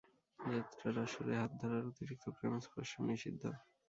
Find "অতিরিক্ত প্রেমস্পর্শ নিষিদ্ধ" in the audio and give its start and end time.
1.91-3.43